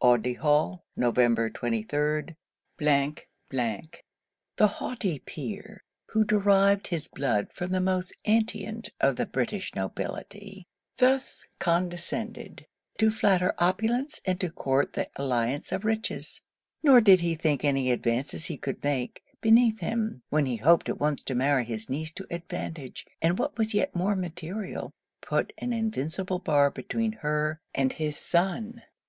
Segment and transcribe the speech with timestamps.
[0.00, 1.14] Audley Hall, Nov.
[1.16, 2.34] 23.
[2.80, 3.14] The
[4.60, 10.66] haughty Peer, who derived his blood from the most antient of the British Nobility,
[10.98, 12.66] thus condescended
[12.98, 16.40] to flatter opulence and to court the alliance of riches.
[16.82, 20.98] Nor did he think any advances he could make, beneath him, when he hoped at
[20.98, 24.90] once to marry his niece to advantage, and what was yet more material,
[25.22, 28.82] put an invincible bar between her and his son.